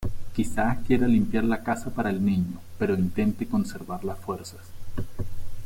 Quizá 0.35 0.77
quiera 0.77 1.05
limpiar 1.07 1.43
la 1.43 1.61
casa 1.61 1.91
para 1.91 2.09
el 2.09 2.25
niño, 2.25 2.59
pero 2.79 2.95
intente 2.97 3.45
conservar 3.47 4.03
las 4.03 4.17
fuerzas. 4.17 4.71